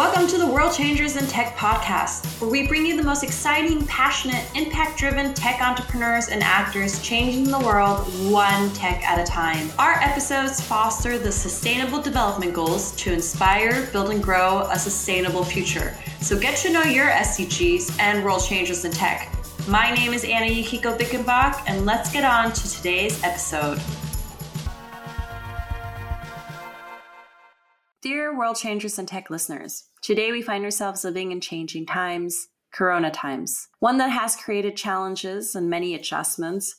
[0.00, 3.84] Welcome to the World Changers in Tech podcast, where we bring you the most exciting,
[3.84, 9.70] passionate, impact driven tech entrepreneurs and actors changing the world one tech at a time.
[9.78, 15.94] Our episodes foster the sustainable development goals to inspire, build, and grow a sustainable future.
[16.22, 19.30] So get to know your SDGs and World Changers in Tech.
[19.68, 23.78] My name is Anna Yukiko Bickenbach, and let's get on to today's episode.
[28.02, 33.10] Dear World Changers and Tech listeners, today we find ourselves living in changing times, Corona
[33.10, 36.76] times, one that has created challenges and many adjustments.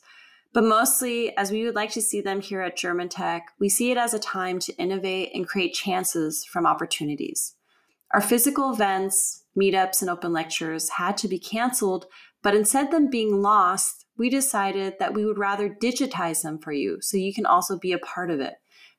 [0.52, 3.92] But mostly, as we would like to see them here at German Tech, we see
[3.92, 7.54] it as a time to innovate and create chances from opportunities.
[8.12, 12.06] Our physical events, meetups, and open lectures had to be canceled,
[12.42, 16.72] but instead of them being lost, we decided that we would rather digitize them for
[16.72, 18.54] you so you can also be a part of it.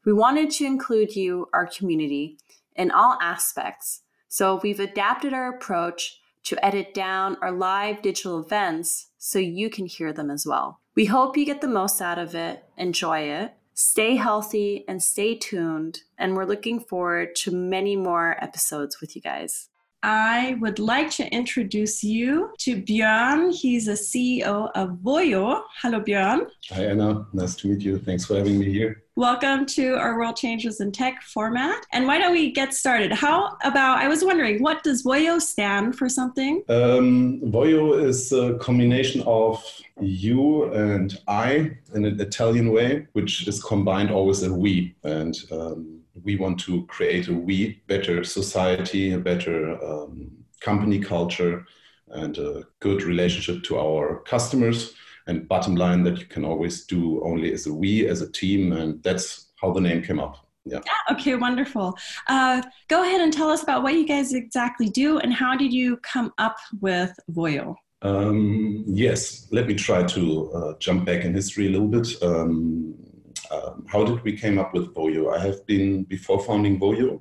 [0.06, 2.38] We wanted to include you, our community,
[2.76, 4.02] in all aspects.
[4.28, 9.86] So we've adapted our approach to edit down our live digital events so you can
[9.86, 10.82] hear them as well.
[10.96, 15.36] We hope you get the most out of it, enjoy it, stay healthy, and stay
[15.36, 16.02] tuned.
[16.18, 19.70] And we're looking forward to many more episodes with you guys.
[20.04, 23.56] I would like to introduce you to Björn.
[23.56, 25.62] He's a CEO of Voyo.
[25.82, 26.50] Hello, Björn.
[26.72, 27.26] Hi, Anna.
[27.32, 27.98] Nice to meet you.
[28.00, 29.03] Thanks for having me here.
[29.16, 31.86] Welcome to our World Changers in Tech format.
[31.92, 33.12] And why don't we get started?
[33.12, 36.64] How about, I was wondering, what does Voyo stand for something?
[36.68, 39.64] Um, Voyo is a combination of
[40.02, 44.96] you and I in an Italian way, which is combined always a we.
[45.04, 51.68] And um, we want to create a we better society, a better um, company culture,
[52.08, 54.96] and a good relationship to our customers
[55.28, 58.74] and bottom line that you can always do only as a we as a team
[58.74, 60.38] and that's how the name came up.
[60.66, 60.80] Yeah.
[60.86, 61.98] yeah okay wonderful.
[62.28, 65.74] Uh, go ahead and tell us about what you guys exactly do and how did
[65.74, 71.34] you come up with voyo um, yes let me try to uh, jump back in
[71.34, 72.08] history a little bit.
[72.22, 72.96] Um,
[73.52, 77.20] um, how did we came up with voyo i have been before founding voyo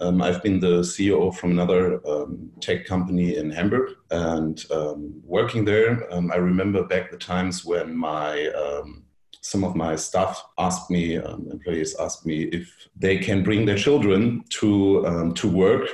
[0.00, 5.64] um, I've been the CEO from another um, tech company in Hamburg, and um, working
[5.64, 9.04] there, um, I remember back the times when my um,
[9.40, 13.76] some of my staff asked me, um, employees asked me if they can bring their
[13.76, 15.88] children to to work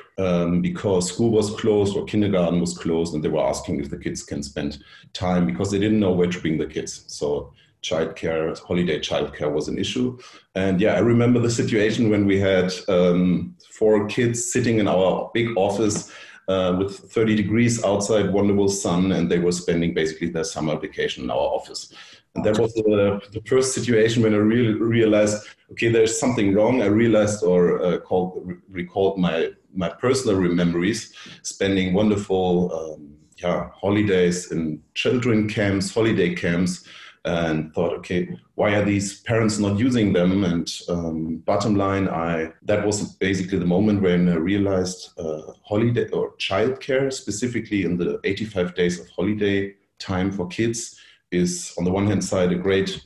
[0.62, 4.22] because school was closed or kindergarten was closed, and they were asking if the kids
[4.22, 7.04] can spend time because they didn't know where to bring the kids.
[7.08, 10.18] So childcare, holiday childcare was an issue.
[10.54, 15.30] And yeah, I remember the situation when we had um, four kids sitting in our
[15.32, 16.12] big office
[16.48, 21.24] uh, with 30 degrees outside, wonderful sun, and they were spending basically their summer vacation
[21.24, 21.92] in our office.
[22.34, 26.82] And that was the, the first situation when I realized, okay, there's something wrong.
[26.82, 34.52] I realized or uh, called, recalled my, my personal memories, spending wonderful um, yeah, holidays
[34.52, 36.84] in children camps, holiday camps,
[37.24, 40.44] and thought, okay, why are these parents not using them?
[40.44, 46.08] And um, bottom line, I that was basically the moment when I realized uh, holiday
[46.10, 50.98] or childcare, specifically in the 85 days of holiday time for kids,
[51.30, 53.04] is on the one hand side a great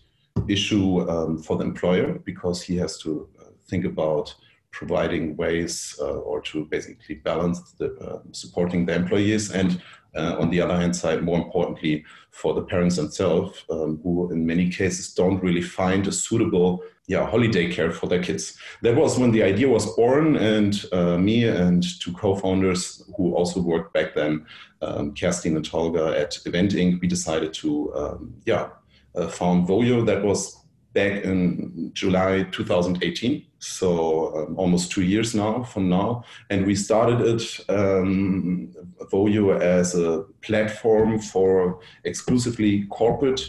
[0.48, 4.34] issue um, for the employer because he has to uh, think about
[4.70, 9.80] providing ways uh, or to basically balance the uh, supporting the employees and
[10.16, 14.46] uh, on the other hand side, more importantly, for the parents themselves, um, who in
[14.46, 18.56] many cases don't really find a suitable yeah, holiday care for their kids.
[18.82, 23.60] That was when the idea was born, and uh, me and two co-founders who also
[23.60, 24.46] worked back then,
[24.80, 28.68] um, Kerstin and Tolga at Event Inc., we decided to um, yeah,
[29.14, 30.04] uh, found Voyo.
[30.04, 30.63] That was
[30.94, 36.24] back in July 2018, so um, almost two years now from now.
[36.50, 38.72] And we started it, um,
[39.10, 43.42] Voyo, as a platform for exclusively corporate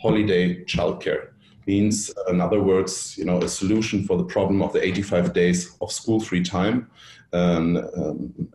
[0.00, 1.28] holiday childcare.
[1.66, 5.76] Means, in other words, you know, a solution for the problem of the 85 days
[5.80, 6.90] of school-free time,
[7.32, 8.48] um, um,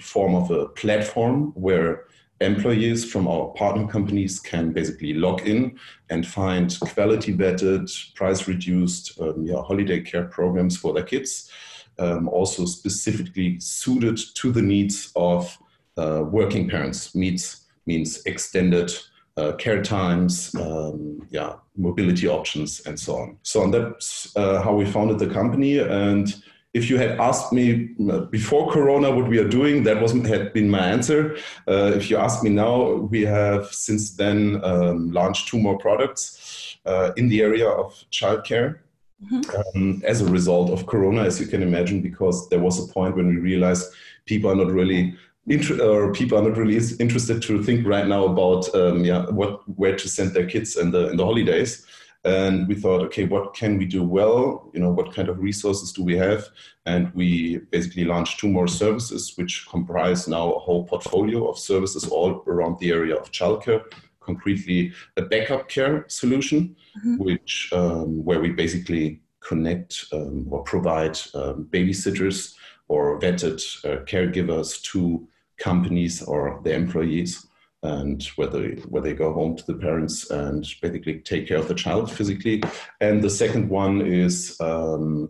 [0.00, 2.04] form of a platform where
[2.40, 5.78] employees from our partner companies can basically log in
[6.08, 11.50] and find quality vetted, price reduced um, yeah, holiday care programs for their kids,
[11.98, 15.58] um, also specifically suited to the needs of
[15.98, 17.14] uh, working parents.
[17.14, 18.92] Meets means extended
[19.36, 23.36] uh, care times, um, yeah, mobility options, and so on.
[23.42, 25.78] So, and that's uh, how we founded the company.
[25.78, 26.34] And
[26.72, 30.52] if you had asked me uh, before Corona what we are doing, that wasn't had
[30.52, 31.36] been my answer.
[31.66, 36.78] Uh, if you ask me now, we have since then um, launched two more products
[36.86, 38.78] uh, in the area of childcare.
[39.22, 39.78] mm-hmm.
[39.78, 43.16] um, as a result of Corona, as you can imagine, because there was a point
[43.16, 43.92] when we realized
[44.26, 45.14] people are not really
[45.46, 49.60] inter- or people are not really interested to think right now about um, yeah what
[49.78, 51.86] where to send their kids in the in the holidays
[52.24, 54.70] and we thought okay what can we do well?
[54.74, 56.48] You know what kind of resources do we have?
[56.86, 62.06] And we basically launched two more services which comprise now a whole portfolio of services
[62.08, 63.82] all around the area of childcare
[64.20, 67.16] concretely a backup care solution mm-hmm.
[67.16, 72.54] which um, where we basically connect um, or provide um, babysitters
[72.88, 75.26] or vetted uh, caregivers to
[75.58, 77.46] companies or the employees
[77.82, 81.68] and where they, where they go home to the parents and basically take care of
[81.68, 82.62] the child physically.
[83.00, 85.28] And the second one is um,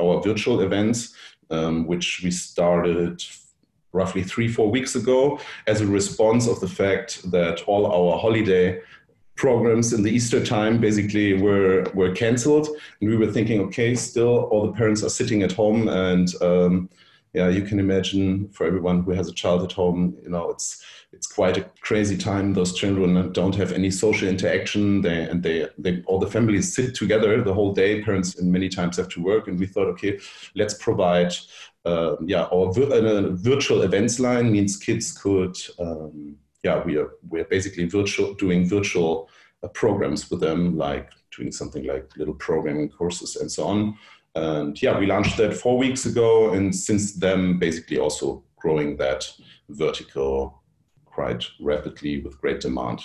[0.00, 1.14] our virtual events,
[1.50, 3.22] um, which we started
[3.92, 8.80] roughly three, four weeks ago as a response of the fact that all our holiday
[9.36, 12.68] programs in the Easter time basically were were cancelled,
[13.00, 16.88] and we were thinking, okay, still all the parents are sitting at home, and um,
[17.34, 20.82] yeah, you can imagine for everyone who has a child at home, you know, it's
[21.12, 22.54] it's quite a crazy time.
[22.54, 25.00] Those children don't have any social interaction.
[25.02, 28.02] They and they, they all the families sit together the whole day.
[28.02, 30.18] Parents and many times have to work, and we thought, okay,
[30.54, 31.34] let's provide.
[31.84, 37.44] Uh, yeah, our vir- virtual events line means kids could, um, yeah, we are we're
[37.44, 39.28] basically virtual doing virtual
[39.62, 43.98] uh, programs with them, like doing something like little programming courses and so on.
[44.34, 49.30] And yeah, we launched that four weeks ago, and since then, basically also growing that
[49.68, 50.62] vertical
[51.04, 53.00] quite rapidly with great demand.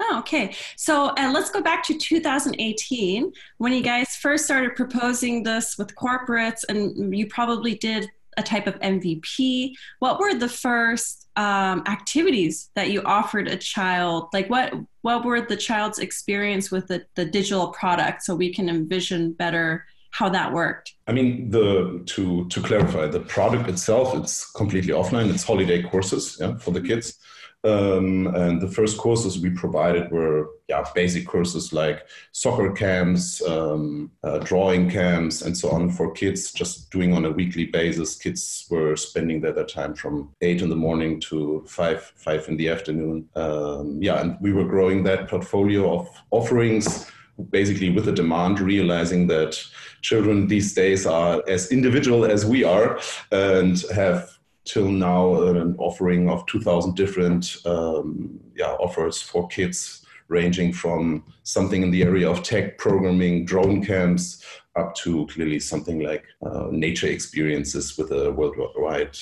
[0.00, 0.54] Oh, okay.
[0.76, 5.94] So uh, let's go back to 2018 when you guys first started proposing this with
[5.94, 9.72] corporates, and you probably did a type of MVP.
[10.00, 14.28] What were the first um, activities that you offered a child?
[14.32, 18.68] Like, what what were the child's experience with the, the digital product, so we can
[18.68, 20.94] envision better how that worked.
[21.08, 25.28] I mean, the to to clarify, the product itself it's completely offline.
[25.28, 27.18] It's holiday courses yeah, for the kids.
[27.64, 34.12] Um, and the first courses we provided were yeah basic courses like soccer camps, um,
[34.22, 36.52] uh, drawing camps, and so on for kids.
[36.52, 38.16] Just doing on a weekly basis.
[38.16, 42.56] Kids were spending their, their time from eight in the morning to five five in
[42.56, 43.28] the afternoon.
[43.34, 47.10] Um, yeah, and we were growing that portfolio of offerings
[47.50, 49.60] basically with the demand, realizing that
[50.04, 53.00] children these days are as individual as we are
[53.32, 60.72] and have till now an offering of 2,000 different um, yeah, offers for kids, ranging
[60.72, 64.44] from something in the area of tech programming, drone camps,
[64.76, 69.16] up to clearly something like uh, nature experiences with a worldwide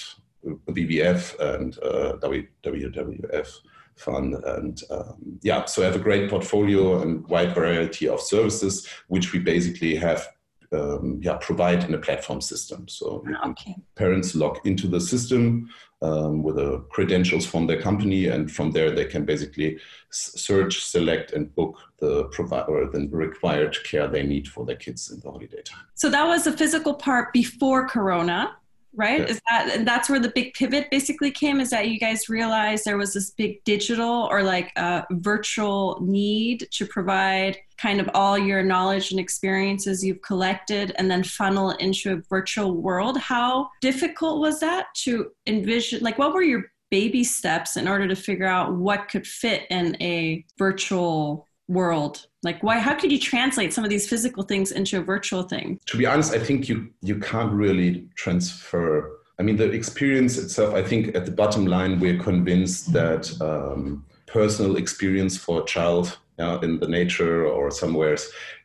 [0.44, 3.48] WWF and uh, WWF
[3.96, 4.34] fund.
[4.34, 9.32] And um, yeah, so I have a great portfolio and wide variety of services, which
[9.32, 10.26] we basically have
[10.72, 12.88] um, yeah, provide in a platform system.
[12.88, 13.76] So okay.
[13.94, 15.68] parents log into the system
[16.00, 19.78] um, with the credentials from their company, and from there they can basically
[20.10, 25.20] search, select, and book the provider the required care they need for their kids in
[25.20, 25.84] the holiday time.
[25.94, 28.56] So that was the physical part before Corona
[28.94, 29.20] right?
[29.20, 29.26] Yeah.
[29.26, 32.84] is that and that's where the big pivot basically came is that you guys realized
[32.84, 38.38] there was this big digital or like a virtual need to provide kind of all
[38.38, 43.18] your knowledge and experiences you've collected and then funnel into a virtual world.
[43.18, 48.14] How difficult was that to envision like what were your baby steps in order to
[48.14, 53.72] figure out what could fit in a virtual world like why how could you translate
[53.72, 55.78] some of these physical things into a virtual thing?
[55.86, 60.74] To be honest i think you you can't really transfer i mean the experience itself
[60.74, 66.18] i think at the bottom line we're convinced that um, personal experience for a child
[66.38, 68.16] uh, in the nature or somewhere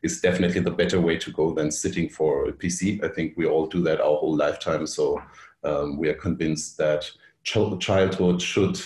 [0.02, 3.46] is definitely the better way to go than sitting for a pc i think we
[3.46, 4.88] all do that our whole lifetime.
[4.88, 5.22] So
[5.64, 7.10] um, we are convinced that
[7.44, 8.80] ch- childhood should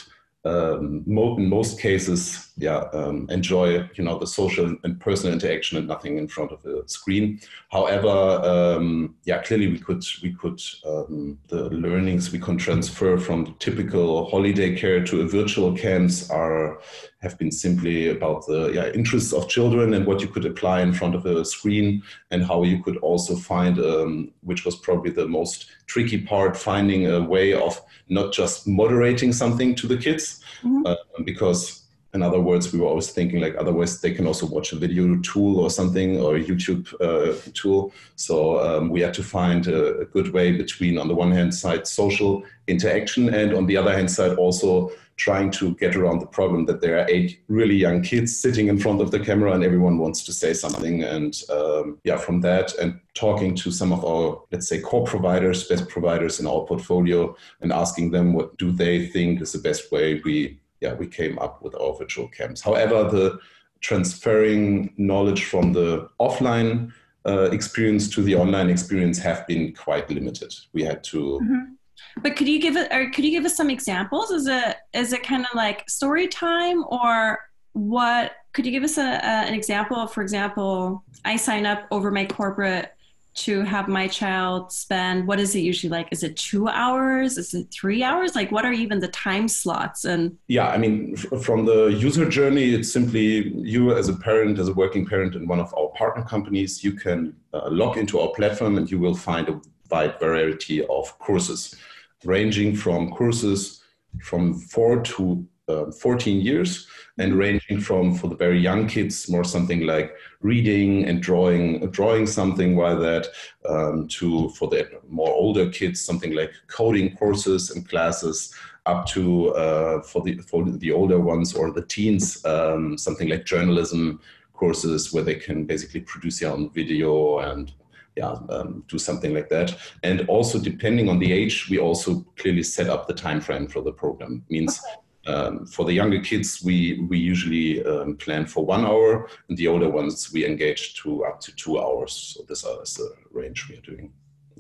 [0.44, 5.88] um, in most cases, yeah, um, enjoy you know the social and personal interaction and
[5.88, 7.40] nothing in front of a screen.
[7.70, 13.56] However, um, yeah, clearly we could we could um, the learnings we can transfer from
[13.58, 16.80] typical holiday care to a virtual camps are
[17.22, 20.94] have been simply about the yeah, interests of children and what you could apply in
[20.94, 25.28] front of a screen and how you could also find, um, which was probably the
[25.28, 30.86] most tricky part, finding a way of not just moderating something to the kids, mm-hmm.
[30.86, 31.81] uh, because
[32.14, 35.18] in other words, we were always thinking like otherwise they can also watch a video
[35.20, 37.94] tool or something or a YouTube uh, tool.
[38.16, 41.54] So um, we had to find a, a, good way between, on the one hand
[41.54, 46.26] side, social interaction and on the other hand side also trying to get around the
[46.26, 49.64] problem that there are eight really young kids sitting in front of the camera and
[49.64, 51.04] everyone wants to say something.
[51.04, 55.68] And um, yeah, from that and talking to some of our, let's say, core providers,
[55.68, 59.92] best providers in our portfolio, and asking them what do they think is the best
[59.92, 62.62] way we yeah we came up with our virtual camps.
[62.62, 63.40] However, the
[63.80, 66.92] transferring knowledge from the offline
[67.26, 70.54] uh, experience to the online experience have been quite limited.
[70.74, 71.40] We had to.
[71.44, 71.74] Mm-hmm
[72.22, 74.32] but could you give it, or could you give us some examples?
[74.32, 77.40] Is it is it kind of like story time, or
[77.74, 78.34] what?
[78.54, 80.08] Could you give us a, a, an example?
[80.08, 82.94] For example, I sign up over my corporate
[83.34, 86.08] to have my child spend what is it usually like?
[86.12, 87.38] Is it two hours?
[87.38, 88.36] Is it three hours?
[88.36, 92.74] Like what are even the time slots and yeah i mean from the user journey
[92.74, 96.24] it's simply you as a parent as a working parent in one of our partner
[96.24, 99.60] companies you can uh, log into our platform and you will find a
[99.90, 101.76] wide variety of courses
[102.24, 103.84] ranging from courses
[104.22, 106.88] from four to uh, 14 years
[107.18, 112.26] and ranging from for the very young kids more something like reading and drawing drawing
[112.26, 113.28] something while that
[113.68, 118.54] um, to for the more older kids something like coding courses and classes
[118.86, 123.46] up to uh, for the for the older ones or the teens um, something like
[123.46, 124.20] journalism
[124.54, 127.74] courses where they can basically produce their own video and
[128.16, 129.78] yeah, um, do something like that.
[130.04, 133.82] And also, depending on the age, we also clearly set up the time frame for
[133.82, 134.44] the program.
[134.50, 134.82] Means
[135.28, 139.68] um, for the younger kids, we we usually um, plan for one hour, and the
[139.68, 142.14] older ones we engage to up to two hours.
[142.14, 144.12] So this is the range we are doing.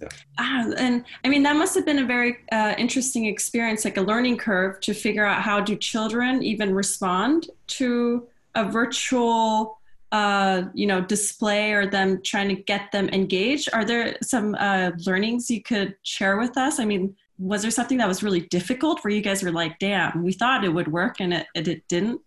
[0.01, 0.07] Yeah.
[0.37, 4.01] Ah, and I mean that must have been a very uh, interesting experience, like a
[4.01, 7.49] learning curve, to figure out how do children even respond
[7.79, 9.79] to a virtual
[10.11, 14.91] uh, you know display or them trying to get them engaged are there some uh,
[15.05, 19.03] learnings you could share with us i mean was there something that was really difficult
[19.03, 21.87] where you guys were like damn we thought it would work and it, it, it
[21.87, 22.21] didn't?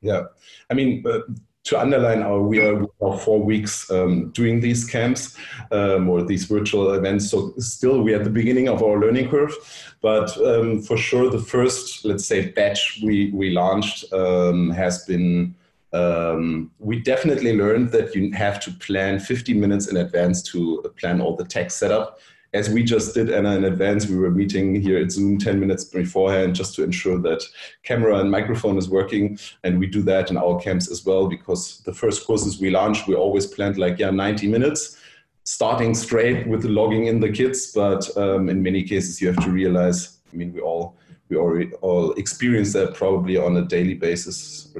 [0.00, 0.24] Yeah.
[0.70, 1.20] I mean uh,
[1.62, 2.86] to underline our we are
[3.18, 5.36] four weeks um, doing these camps
[5.72, 7.30] um, or these virtual events.
[7.30, 9.54] So still we're at the beginning of our learning curve
[10.00, 15.54] but um, for sure the first let's say batch we we launched um, has been
[15.92, 21.20] um, we definitely learned that you have to plan 15 minutes in advance to plan
[21.20, 22.20] all the tech setup.
[22.52, 25.84] As we just did Anna in advance, we were meeting here at Zoom 10 minutes
[25.84, 27.44] beforehand just to ensure that
[27.84, 29.38] camera and microphone is working.
[29.62, 33.06] And we do that in our camps as well because the first courses we launch,
[33.06, 34.96] we always planned like, yeah, 90 minutes
[35.44, 37.72] starting straight with logging in the kids.
[37.72, 40.96] But um, in many cases, you have to realize, I mean, we all,
[41.28, 44.72] we already all experience that probably on a daily basis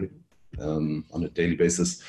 [0.61, 2.02] um, on a daily basis.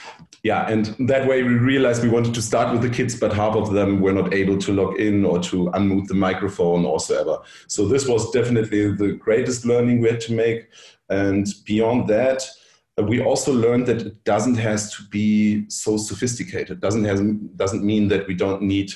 [0.44, 3.56] Yeah, and that way we realized we wanted to start with the kids, but half
[3.56, 7.20] of them were not able to log in or to unmute the microphone or so
[7.20, 7.38] ever.
[7.68, 10.68] So this was definitely the greatest learning we had to make.
[11.10, 12.44] And beyond that,
[13.00, 16.82] uh, we also learned that it doesn't has to be so sophisticated.
[16.82, 17.22] Doesn't has
[17.56, 18.94] doesn't mean that we don't need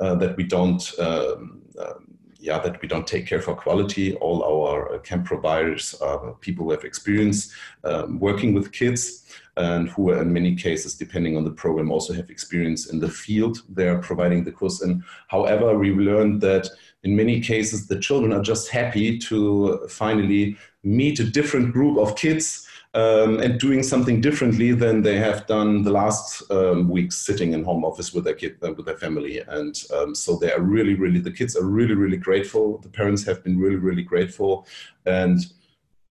[0.00, 2.03] uh, that we don't um, um,
[2.44, 4.14] yeah, that we don't take care for quality.
[4.16, 7.50] All our uh, camp providers are people who have experience
[7.84, 9.24] um, working with kids
[9.56, 13.08] and who are in many cases, depending on the program, also have experience in the
[13.08, 15.02] field they're providing the course in.
[15.28, 16.68] However, we learned that
[17.02, 22.14] in many cases, the children are just happy to finally meet a different group of
[22.14, 22.63] kids
[22.94, 27.64] um, and doing something differently than they have done the last um, weeks sitting in
[27.64, 29.40] home office with their kid uh, with their family.
[29.40, 32.78] And um, so they are really really the kids are really really grateful.
[32.78, 34.66] The parents have been really really grateful.
[35.06, 35.40] And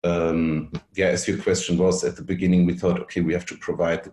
[0.03, 3.55] um, yeah as your question was at the beginning we thought okay we have to
[3.55, 4.11] provide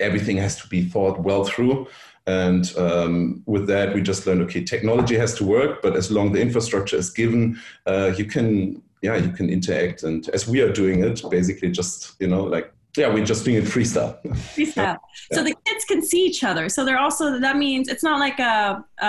[0.00, 1.86] everything has to be thought well through.
[2.26, 6.32] And um, with that, we just learned okay, technology has to work, but as long
[6.32, 10.02] the infrastructure is given, uh, you can yeah, you can interact.
[10.02, 13.58] And as we are doing it, basically just, you know, like, yeah, we're just doing
[13.58, 14.20] it freestyle.
[14.54, 14.76] Freestyle.
[14.76, 14.96] yeah.
[15.32, 16.68] So the kids can see each other.
[16.70, 19.06] So they're also, that means it's not like a, a,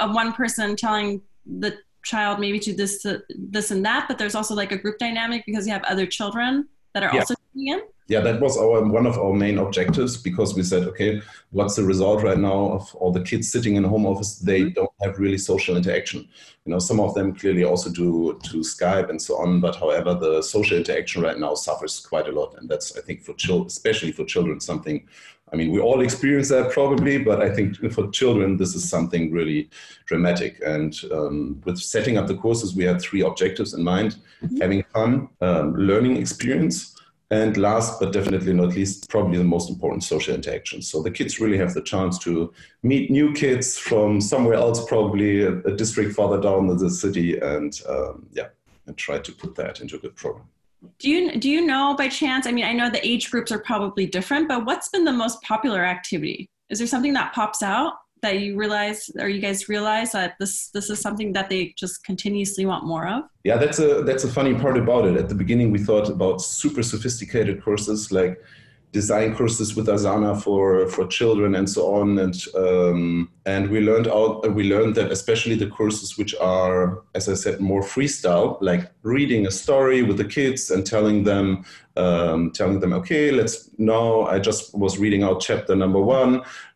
[0.00, 4.34] a one person telling the child maybe to this, to this and that, but there's
[4.34, 7.20] also like a group dynamic because you have other children that are yeah.
[7.20, 10.84] also coming in yeah, that was our one of our main objectives because we said,
[10.84, 11.20] okay,
[11.50, 14.38] what's the result right now of all the kids sitting in home office?
[14.38, 14.74] They mm-hmm.
[14.74, 16.28] don't have really social interaction.
[16.64, 20.14] You know, some of them clearly also do to Skype and so on, but however,
[20.14, 23.66] the social interaction right now suffers quite a lot, and that's I think for children,
[23.66, 25.06] especially for children, something.
[25.52, 29.30] I mean, we all experience that probably, but I think for children, this is something
[29.30, 29.70] really
[30.04, 30.60] dramatic.
[30.66, 34.58] And um, with setting up the courses, we had three objectives in mind: mm-hmm.
[34.58, 36.96] having fun, um, learning experience
[37.30, 40.80] and last but definitely not least, probably the most important social interaction.
[40.80, 42.52] So the kids really have the chance to
[42.82, 47.38] meet new kids from somewhere else, probably a, a district farther down in the city,
[47.38, 48.48] and um, yeah,
[48.86, 50.46] and try to put that into a good program.
[50.98, 52.46] Do you do you know by chance?
[52.46, 55.42] I mean, I know the age groups are probably different, but what's been the most
[55.42, 56.48] popular activity?
[56.70, 60.68] Is there something that pops out that you realize or you guys realize that this
[60.70, 63.24] this is something that they just continuously want more of?
[63.44, 65.16] Yeah, that's a that's a funny part about it.
[65.16, 68.42] At the beginning, we thought about super sophisticated courses like
[69.00, 72.18] design courses with Asana for, for children and so on.
[72.24, 77.28] And um, and we learned out we learned that especially the courses which are, as
[77.28, 81.46] I said, more freestyle, like reading a story with the kids and telling them
[81.96, 86.32] um, telling them, okay, let's now I just was reading out chapter number one.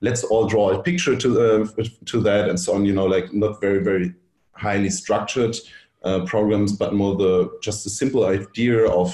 [0.07, 2.85] Let's all draw a picture to uh, to that and so on.
[2.89, 4.09] You know, like not very very
[4.53, 5.57] highly structured
[6.07, 7.35] uh, programs, but more the
[7.67, 9.09] just a simple idea of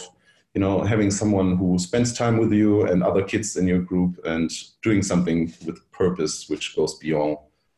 [0.57, 4.19] you know, having someone who spends time with you and other kids in your group
[4.25, 4.51] and
[4.83, 7.37] doing something with purpose, which goes beyond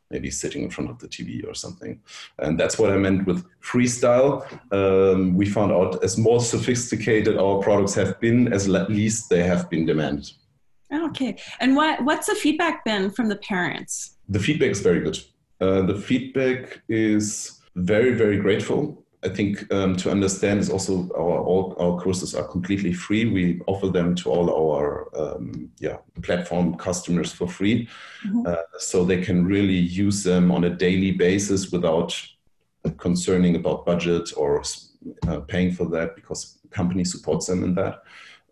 [0.09, 1.99] maybe sitting in front of the TV or something.
[2.37, 4.31] And that's what I meant with freestyle.
[4.71, 9.69] Um, we found out as more sophisticated our products have been, as least they have
[9.69, 10.31] been demanded.
[10.91, 11.35] Okay.
[11.59, 14.15] And what, what's the feedback been from the parents?
[14.29, 15.19] The feedback is very good.
[15.59, 19.03] Uh, the feedback is very, very grateful.
[19.21, 23.25] I think um, to understand is also our all our courses are completely free.
[23.25, 27.89] We offer them to all our um, yeah platform customers for free,
[28.25, 28.47] mm-hmm.
[28.47, 32.15] uh, so they can really use them on a daily basis without
[32.97, 34.63] concerning about budget or
[35.27, 38.03] uh, paying for that because company supports them in that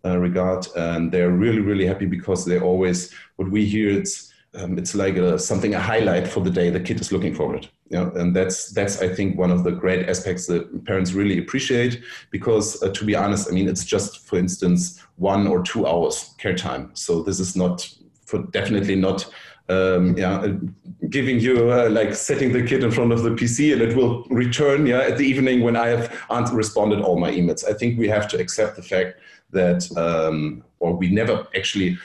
[0.04, 0.66] uh, regard.
[0.76, 5.16] And they're really really happy because they always what we hear it's um, it's like
[5.16, 6.70] a, something a highlight for the day.
[6.70, 9.72] The kid is looking for it know, and that's that's i think one of the
[9.72, 14.26] great aspects that parents really appreciate because uh, to be honest i mean it's just
[14.26, 16.90] for instance one or two hours care time.
[16.94, 17.88] So this is not
[18.24, 19.26] for definitely not
[19.70, 20.46] um, yeah,
[21.10, 24.24] giving you uh, like setting the kid in front of the PC and it will
[24.30, 26.10] return yeah at the evening when I have
[26.52, 27.68] responded all my emails.
[27.68, 31.98] I think we have to accept the fact that um, or we never actually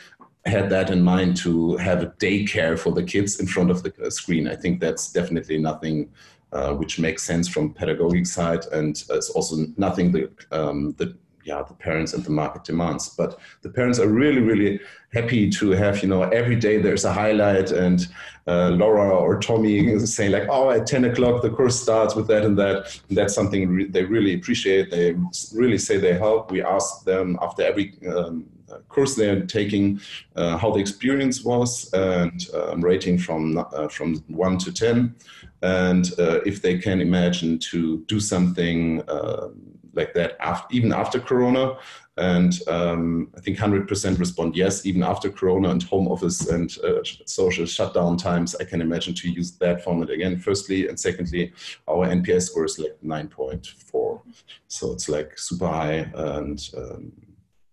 [0.46, 4.12] had that in mind to have a daycare for the kids in front of the
[4.12, 4.48] screen.
[4.48, 6.10] I think that's definitely nothing
[6.54, 11.62] uh, which makes sense from pedagogic side, and it's also nothing that um, that yeah
[11.64, 13.10] the parents and the market demands.
[13.10, 14.80] But the parents are really really
[15.14, 18.08] happy to have you know every day there's a highlight, and
[18.46, 22.46] uh, Laura or Tommy saying like oh at ten o'clock the course starts with that
[22.46, 23.02] and that.
[23.10, 24.92] And that's something re- they really appreciate.
[24.92, 25.16] They
[25.56, 26.52] really say they help.
[26.52, 28.46] We ask them after every um,
[28.88, 30.00] course they're taking,
[30.36, 35.16] uh, how the experience was, and um, rating from uh, from one to ten,
[35.62, 41.20] and uh, if they can imagine to do something um, like that after, even after
[41.20, 41.78] Corona.
[42.16, 47.02] And um, I think 100% respond yes, even after Corona and home office and uh,
[47.26, 48.56] social shutdown times.
[48.56, 50.38] I can imagine to use that format again.
[50.38, 51.54] Firstly, and secondly,
[51.88, 54.22] our NPS score is like 9.4,
[54.68, 57.12] so it's like super high and um,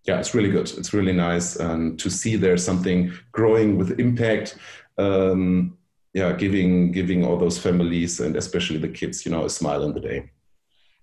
[0.04, 0.70] yeah, it's really good.
[0.78, 4.56] It's really nice and to see there's something growing with impact.
[4.98, 5.76] Um,
[6.12, 9.94] yeah, giving giving all those families and especially the kids, you know, a smile in
[9.94, 10.30] the day.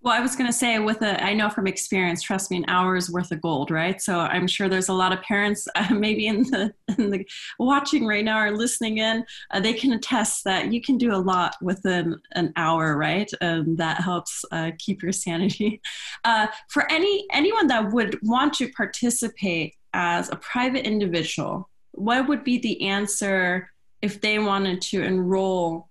[0.01, 2.65] Well, I was going to say, with a, I know from experience, trust me, an
[2.67, 3.99] hour is worth of gold, right?
[3.99, 7.25] So I'm sure there's a lot of parents, uh, maybe in the, in the
[7.57, 11.17] watching right now or listening in, uh, they can attest that you can do a
[11.17, 13.29] lot within an hour, right?
[13.41, 15.81] And that helps uh, keep your sanity.
[16.23, 22.43] Uh, for any anyone that would want to participate as a private individual, what would
[22.43, 23.69] be the answer
[24.01, 25.89] if they wanted to enroll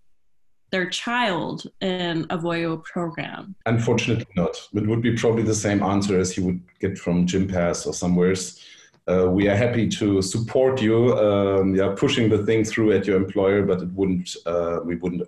[0.71, 3.55] their child in a Voyo program?
[3.67, 4.57] Unfortunately, not.
[4.75, 8.61] It would be probably the same answer as you would get from Gympass or somewheres.
[9.09, 13.17] Uh, we are happy to support you, um, yeah, pushing the thing through at your
[13.17, 15.23] employer, but it wouldn't, uh, we wouldn't,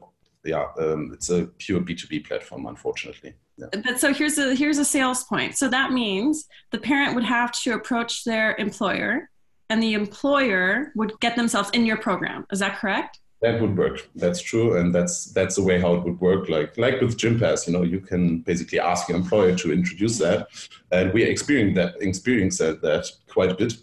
[0.44, 3.34] yeah, um, it's a pure B2B platform, unfortunately.
[3.56, 3.66] Yeah.
[3.84, 5.56] But so here's a here's a sales point.
[5.56, 9.30] So that means the parent would have to approach their employer,
[9.68, 12.46] and the employer would get themselves in your program.
[12.52, 13.18] Is that correct?
[13.40, 14.08] That would work.
[14.16, 16.48] That's true, and that's that's the way how it would work.
[16.48, 20.48] Like like with Gympass, you know, you can basically ask your employer to introduce that,
[20.90, 23.74] and we experience that experience that, that quite a bit,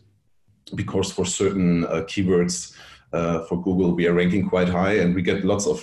[0.75, 2.75] because for certain uh, keywords
[3.13, 5.81] uh, for Google we are ranking quite high, and we get lots of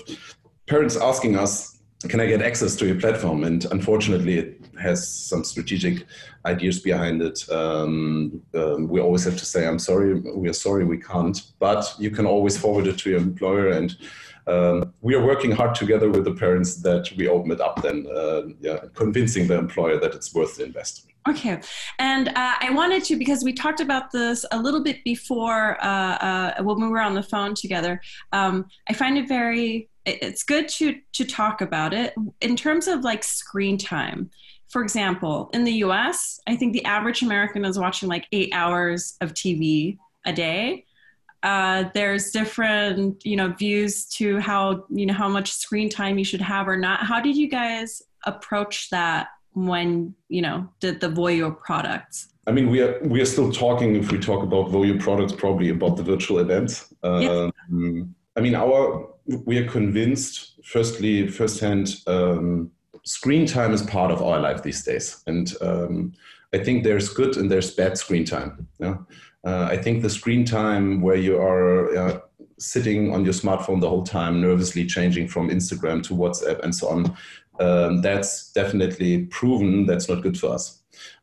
[0.67, 1.73] parents asking us
[2.09, 3.45] can I get access to your platform?
[3.45, 6.07] And unfortunately, it has some strategic
[6.45, 7.39] ideas behind it.
[7.51, 11.41] Um, um, we always have to say, I'm sorry, we are sorry, we can't.
[11.59, 13.69] But you can always forward it to your employer.
[13.69, 13.97] And
[14.47, 18.07] um, we are working hard together with the parents that we open it up then,
[18.15, 21.13] uh, yeah, convincing the employer that it's worth the investment.
[21.29, 21.61] Okay.
[22.01, 26.17] And uh, I wanted to, because we talked about this a little bit before uh,
[26.59, 28.01] uh, when we were on the phone together,
[28.33, 33.05] um, I find it very, it's good to, to talk about it in terms of
[33.05, 34.31] like screen time.
[34.73, 39.17] For example, in the US, I think the average American is watching like eight hours
[39.21, 40.87] of TV a day.
[41.43, 46.25] Uh, there's different, you know, views to how, you know, how much screen time you
[46.25, 47.01] should have or not.
[47.01, 52.29] How did you guys approach that when you know did the Voyo products?
[52.47, 53.97] I mean, we are we are still talking.
[53.97, 56.93] If we talk about Voyo products, probably about the virtual events.
[57.03, 57.53] Um,
[58.37, 60.61] I mean, our we are convinced.
[60.65, 62.71] Firstly, firsthand, um,
[63.05, 66.13] screen time is part of our life these days, and um,
[66.53, 68.69] I think there's good and there's bad screen time.
[68.79, 68.97] Yeah?
[69.45, 72.21] Uh, I think the screen time where you are uh,
[72.59, 76.89] sitting on your smartphone the whole time, nervously changing from Instagram to WhatsApp and so
[76.89, 77.17] on,
[77.59, 80.81] um, that's definitely proven that's not good for us.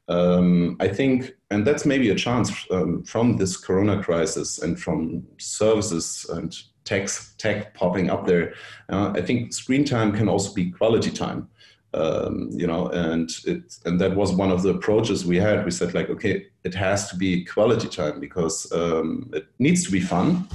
[0.10, 5.26] Um, I think, and that's maybe a chance um, from this Corona crisis and from
[5.38, 8.54] services and tech, tech popping up there.
[8.90, 11.48] Uh, I think screen time can also be quality time.
[11.92, 15.66] Um, you know, and it and that was one of the approaches we had.
[15.66, 19.92] We said like, okay, it has to be quality time because um, it needs to
[19.92, 20.48] be fun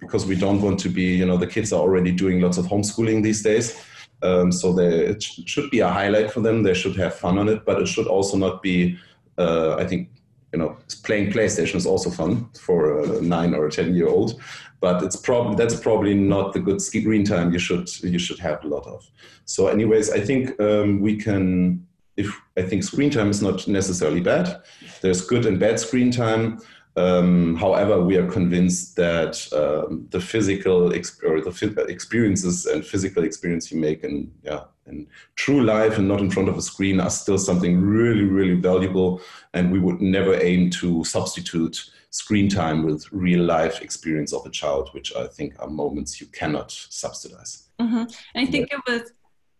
[0.00, 2.66] because we don't want to be, you know, the kids are already doing lots of
[2.66, 3.80] homeschooling these days.
[4.22, 6.62] Um, so they, it sh- should be a highlight for them.
[6.62, 8.98] They should have fun on it, but it should also not be.
[9.38, 10.10] Uh, I think
[10.52, 14.40] you know playing PlayStation is also fun for a nine or a ten year old,
[14.82, 18.62] but it's probably that's probably not the good screen time you should you should have
[18.64, 19.08] a lot of.
[19.46, 21.86] So, anyways, I think um, we can.
[22.16, 24.60] If I think screen time is not necessarily bad,
[25.00, 26.58] there's good and bad screen time.
[26.96, 33.24] Um, however, we are convinced that um, the physical exp- or the experiences and physical
[33.24, 37.00] experience you make in, yeah, in true life and not in front of a screen
[37.00, 39.22] are still something really, really valuable.
[39.54, 44.50] And we would never aim to substitute screen time with real life experience of a
[44.50, 47.68] child, which I think are moments you cannot subsidize.
[47.80, 48.04] Mm-hmm.
[48.34, 49.12] And I think it was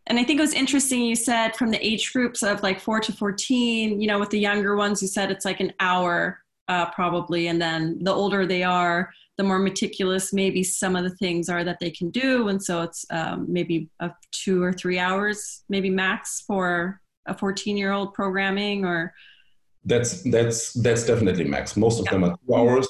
[0.06, 3.00] and I think it was interesting you said from the age groups of like 4
[3.00, 6.90] to 14, you know, with the younger ones you said it's like an hour uh,
[6.90, 7.48] probably.
[7.48, 11.64] And then the older they are, the more meticulous maybe some of the things are
[11.64, 12.48] that they can do.
[12.48, 17.78] And so it's um, maybe a two or three hours, maybe max for a 14
[17.78, 19.14] year old programming or.
[19.84, 21.76] That's that's that's definitely max.
[21.76, 22.12] Most of yeah.
[22.12, 22.88] them are two hours.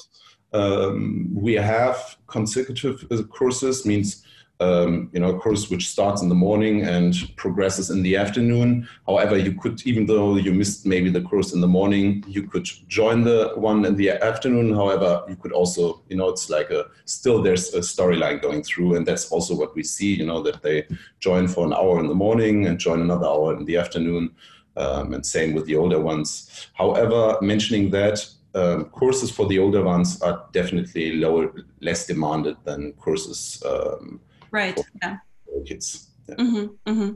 [0.53, 4.23] Um, we have consecutive courses means
[4.59, 8.87] um, you know, a course which starts in the morning and progresses in the afternoon.
[9.07, 12.65] However, you could, even though you missed maybe the course in the morning, you could
[12.87, 14.73] join the one in the afternoon.
[14.73, 18.95] However, you could also, you know, it's like a still there's a storyline going through,
[18.95, 20.13] and that's also what we see.
[20.13, 20.87] You know, that they
[21.19, 24.35] join for an hour in the morning and join another hour in the afternoon,
[24.77, 26.67] um, and same with the older ones.
[26.73, 28.25] However, mentioning that.
[28.55, 34.79] Um, courses for the older ones are definitely lower, less demanded than courses um, right
[35.01, 35.17] yeah
[35.65, 36.35] kids yeah.
[36.35, 37.09] Mm-hmm, mm-hmm.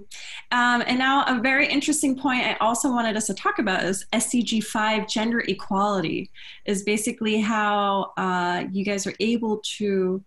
[0.52, 4.06] Um, and now a very interesting point I also wanted us to talk about is
[4.12, 6.30] SDG 5 gender equality
[6.66, 10.24] is basically how uh, you guys are able to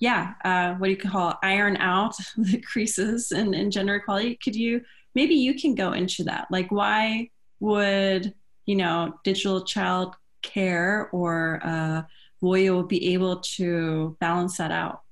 [0.00, 4.36] yeah uh, what do you call it, iron out the creases in, in gender equality
[4.42, 4.80] could you
[5.14, 6.48] maybe you can go into that.
[6.50, 8.34] Like why would
[8.66, 12.02] you know digital child care or uh,
[12.42, 15.02] Voyo be able to balance that out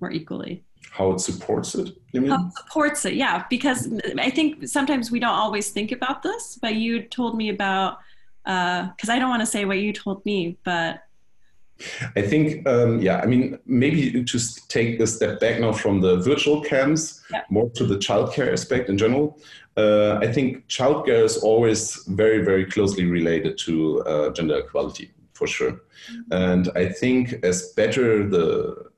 [0.00, 0.64] more equally?
[0.90, 2.30] How it supports it you mean?
[2.30, 3.44] How it supports it yeah.
[3.48, 7.98] Because i think sometimes we don't always think about this but you told me about
[8.44, 11.02] because uh, i don't want to say what you told me but
[12.16, 16.16] I think, um, yeah, I mean, maybe to take a step back now from the
[16.16, 17.42] virtual camps, yeah.
[17.50, 19.38] more to the childcare aspect in general.
[19.76, 25.46] Uh, I think childcare is always very, very closely related to uh, gender equality, for
[25.46, 25.72] sure.
[25.72, 26.32] Mm-hmm.
[26.32, 28.90] And I think as better the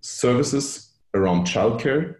[0.00, 2.16] services around childcare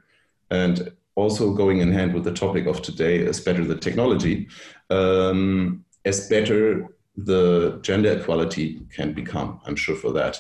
[0.50, 4.48] and also going in hand with the topic of today is better the technology
[4.90, 10.38] um, as better the gender equality can become i'm sure for that.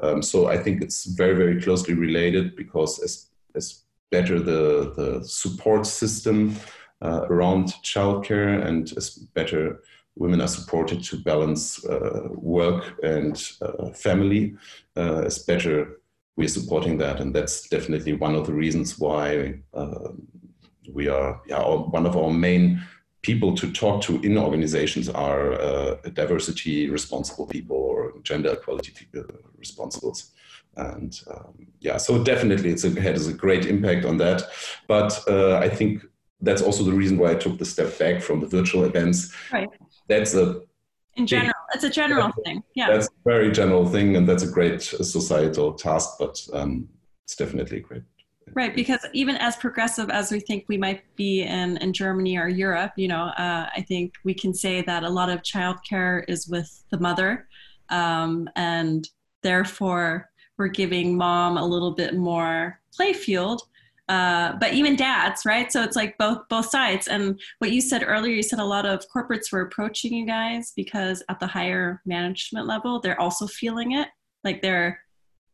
[0.00, 5.24] Um, so i think it's very very closely related because as, as better the, the
[5.24, 6.56] support system
[7.02, 9.82] uh, around childcare and as better
[10.16, 14.56] women are supported to balance uh, work and uh, family
[14.96, 16.00] uh, as better
[16.36, 20.10] we're supporting that, and that's definitely one of the reasons why uh,
[20.92, 22.82] we are yeah, one of our main
[23.26, 29.24] people to talk to in organizations are uh, diversity responsible people or gender equality people
[29.64, 30.30] responsibles.
[30.76, 34.40] And um, yeah so definitely it's a, it has a great impact on that.
[34.94, 35.92] But uh, i think
[36.46, 39.18] that's also the reason why i took the step back from the virtual events.
[39.52, 39.68] Right.
[40.08, 40.44] That's a
[41.20, 42.88] in general it's a general thing yeah.
[42.92, 44.82] That's a very general thing and that's a great
[45.16, 46.88] societal task but um,
[47.24, 48.04] it's definitely great
[48.54, 52.48] right because even as progressive as we think we might be in, in germany or
[52.48, 56.46] europe you know uh, i think we can say that a lot of childcare is
[56.48, 57.48] with the mother
[57.88, 59.08] um, and
[59.42, 63.62] therefore we're giving mom a little bit more play field
[64.08, 65.72] uh, but even dads, right?
[65.72, 67.08] So it's like both both sides.
[67.08, 70.72] And what you said earlier, you said a lot of corporates were approaching you guys
[70.76, 74.08] because at the higher management level, they're also feeling it,
[74.44, 75.00] like they're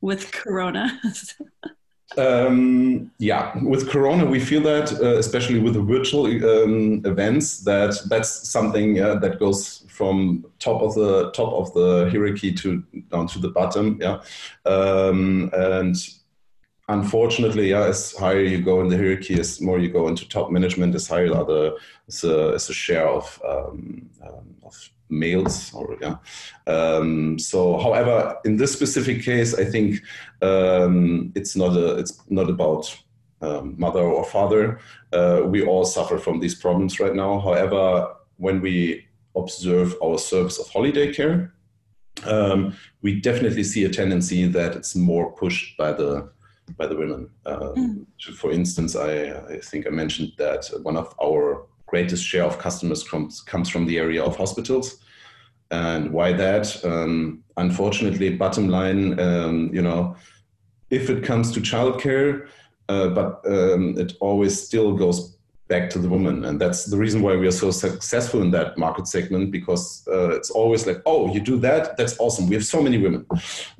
[0.02, 1.00] with Corona.
[2.18, 7.98] um, yeah, with Corona, we feel that, uh, especially with the virtual um, events, that
[8.08, 13.26] that's something uh, that goes from top of the top of the hierarchy to down
[13.28, 13.98] to the bottom.
[14.00, 14.20] Yeah,
[14.66, 15.96] um, and
[16.88, 20.50] unfortunately, yeah, as higher you go in the hierarchy, as more you go into top
[20.50, 24.51] management, as higher are the as a, as a share of um, um,
[25.12, 26.16] males or yeah.
[26.66, 30.02] Um, so, however, in this specific case, I think
[30.40, 32.96] um, it's not a it's not about
[33.40, 34.80] um, mother or father.
[35.12, 37.38] Uh, we all suffer from these problems right now.
[37.40, 41.52] However, when we observe our service of holiday care,
[42.24, 46.30] um, we definitely see a tendency that it's more pushed by the
[46.76, 47.28] by the women.
[47.44, 48.34] Um, mm.
[48.34, 53.02] For instance, I, I think I mentioned that one of our greatest share of customers
[53.02, 55.01] comes comes from the area of hospitals.
[55.72, 56.84] And why that?
[56.84, 60.16] Um, unfortunately, bottom line, um, you know,
[60.90, 62.48] if it comes to childcare,
[62.88, 66.44] uh, but um, it always still goes back to the woman.
[66.44, 70.36] And that's the reason why we are so successful in that market segment because uh,
[70.36, 71.96] it's always like, oh, you do that?
[71.96, 72.48] That's awesome.
[72.48, 73.24] We have so many women.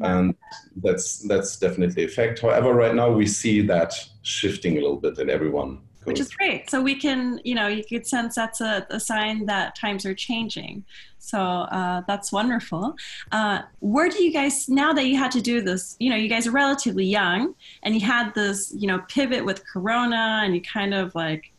[0.00, 0.34] And
[0.76, 2.40] that's, that's definitely a fact.
[2.40, 5.80] However, right now we see that shifting a little bit in everyone.
[6.04, 6.68] Which is great.
[6.68, 10.14] So we can, you know, you could sense that's a, a sign that times are
[10.14, 10.84] changing.
[11.18, 12.96] So uh, that's wonderful.
[13.30, 16.28] Uh, where do you guys, now that you had to do this, you know, you
[16.28, 20.60] guys are relatively young and you had this, you know, pivot with Corona and you
[20.60, 21.52] kind of like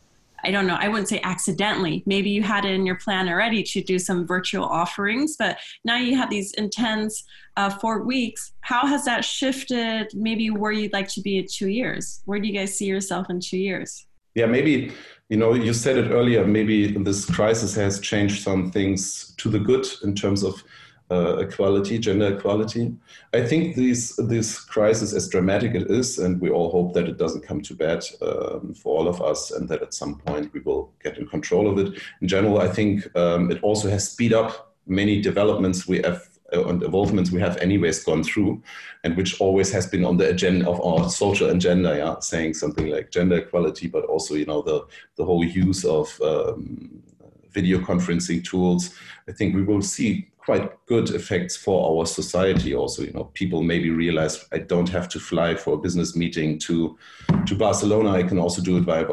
[0.44, 2.02] I don't know, I wouldn't say accidentally.
[2.04, 5.96] Maybe you had it in your plan already to do some virtual offerings, but now
[5.96, 7.24] you have these intense
[7.56, 8.52] uh, four weeks.
[8.60, 12.20] How has that shifted maybe where you'd like to be in two years?
[12.26, 14.06] Where do you guys see yourself in two years?
[14.34, 14.92] Yeah, maybe,
[15.28, 19.60] you know, you said it earlier, maybe this crisis has changed some things to the
[19.60, 20.62] good in terms of
[21.10, 22.92] uh, equality, gender equality.
[23.32, 27.18] I think this this crisis, as dramatic it is, and we all hope that it
[27.18, 30.60] doesn't come to bad um, for all of us, and that at some point we
[30.60, 32.00] will get in control of it.
[32.22, 36.82] In general, I think um, it also has speed up many developments we have and
[36.82, 38.62] evolvements we have anyways gone through,
[39.02, 42.88] and which always has been on the agenda of our social agenda, yeah, saying something
[42.88, 47.02] like gender equality, but also you know the the whole use of um,
[47.50, 48.94] video conferencing tools.
[49.28, 53.24] I think we will see quite good effects for our society also you know.
[53.32, 56.98] People maybe realize i don't have to fly for a business meeting to
[57.46, 58.10] to barcelona.
[58.12, 59.06] I can also do it via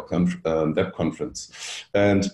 [0.45, 1.85] um, web conference.
[1.93, 2.29] And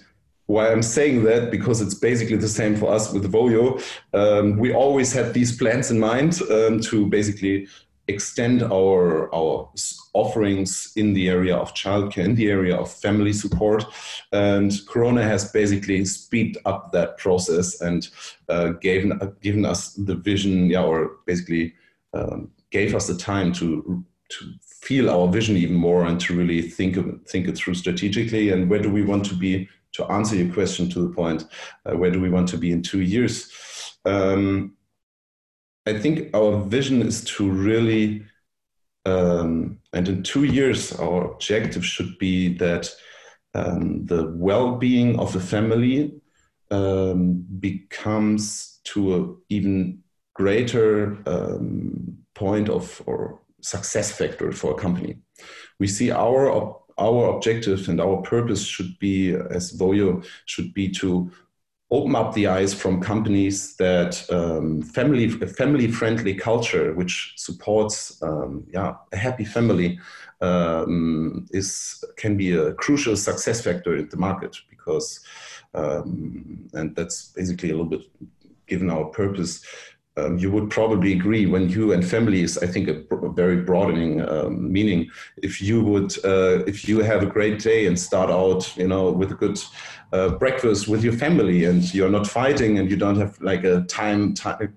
[0.47, 3.81] why i'm saying that because it's basically the same for us with voyo
[4.13, 7.67] um, we always had these plans in mind um, to basically
[8.07, 9.69] extend our our
[10.13, 13.86] offerings in the area of childcare, in the area of family support,
[14.31, 18.10] and Corona has basically speed up that process and
[18.81, 21.73] given uh, given us the vision, yeah, or basically
[22.13, 26.62] um, gave us the time to to feel our vision even more and to really
[26.62, 28.49] think of, think it through strategically.
[28.51, 31.45] And where do we want to be to answer your question to the point
[31.86, 33.51] uh, where do we want to be in two years
[34.05, 34.77] um,
[35.88, 38.25] I think our vision is to really,
[39.05, 42.89] um, and in two years, our objective should be that
[43.53, 46.19] um, the well-being of the family
[46.71, 49.99] um, becomes to an even
[50.33, 55.15] greater um, point of or success factor for a company.
[55.79, 61.31] We see our our objective and our purpose should be, as Voyo, should be to
[61.89, 68.65] open up the eyes from companies that um, family family friendly culture which supports um,
[68.73, 69.97] yeah a happy family
[70.41, 75.21] um, is can be a crucial success factor in the market because
[75.73, 78.01] um, and that's basically a little bit
[78.67, 79.65] given our purpose
[80.17, 83.58] um, you would probably agree when you and family is, I think, a, a very
[83.58, 85.10] broadening um, meaning.
[85.38, 89.12] If you would, uh, if you have a great day and start out, you know,
[89.12, 89.60] with a good
[90.12, 93.82] uh, breakfast with your family, and you're not fighting, and you don't have like a
[93.84, 94.34] time,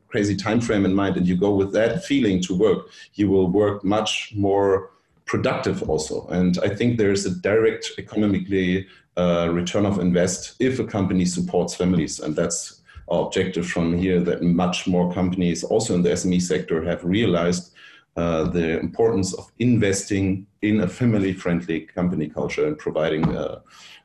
[0.08, 3.48] crazy time frame in mind, and you go with that feeling to work, you will
[3.48, 4.90] work much more
[5.24, 6.26] productive also.
[6.28, 11.74] And I think there's a direct economically uh, return of invest if a company supports
[11.74, 12.79] families, and that's
[13.10, 17.74] objective from here that much more companies, also in the SME sector, have realized
[18.16, 23.60] uh, the importance of investing in a family friendly company culture and providing uh,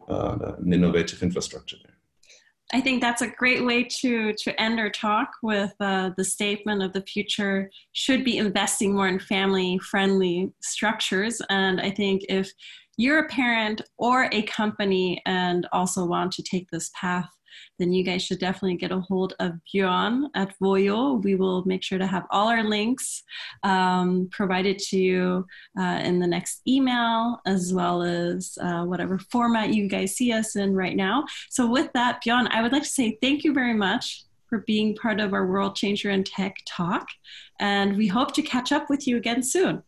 [0.08, 1.96] uh, an innovative infrastructure there.
[2.74, 6.82] I think that's a great way to to end our talk with uh, the statement
[6.82, 11.42] of the future should be investing more in family friendly structures.
[11.50, 12.52] And I think if
[12.98, 17.30] you're a parent or a company and also want to take this path,
[17.80, 21.24] then you guys should definitely get a hold of Björn at Voyo.
[21.24, 23.24] We will make sure to have all our links
[23.64, 25.46] um, provided to you
[25.80, 30.56] uh, in the next email, as well as uh, whatever format you guys see us
[30.56, 31.26] in right now.
[31.50, 34.96] So, with that, Björn, I would like to say thank you very much for being
[34.96, 37.08] part of our World Changer in Tech talk.
[37.60, 39.84] And we hope to catch up with you again soon.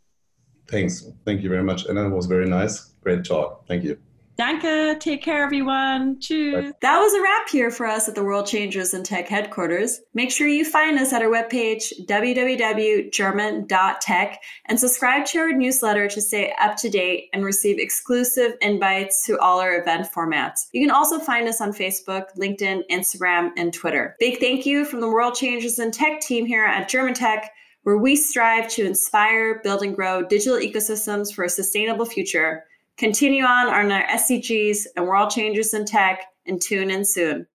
[0.70, 1.10] Thanks.
[1.26, 1.86] Thank you very much.
[1.86, 2.94] And that was very nice.
[3.02, 3.68] Great talk.
[3.68, 3.98] Thank you.
[4.38, 5.00] Danke.
[5.00, 6.20] Take care, everyone.
[6.20, 6.72] Cheers.
[6.82, 10.00] That was a wrap here for us at the World Changers in Tech headquarters.
[10.14, 16.22] Make sure you find us at our webpage, www.german.tech, and subscribe to our newsletter to
[16.22, 20.68] stay up to date and receive exclusive invites to all our event formats.
[20.72, 24.16] You can also find us on Facebook, LinkedIn, Instagram, and Twitter.
[24.20, 27.50] Big thank you from the World Changers in Tech team here at German Tech
[27.84, 32.66] where we strive to inspire, build, and grow digital ecosystems for a sustainable future
[32.98, 37.48] continue on on our SDGs and world changers in tech, and tune in soon.